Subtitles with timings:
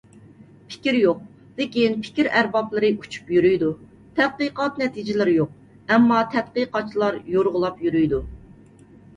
[0.69, 1.19] پىكىر يوق،
[1.59, 3.69] لېكىن «پىكىر ئەربابلىرى» ئۇچۇپ يۈرىيدۇ،
[4.21, 5.55] تەتقىقات نەتىجىلىرى يوق،
[5.93, 8.27] ئەمما «تەتقىقاتچىلار» يورغىلاپ يۈرىيدۇ.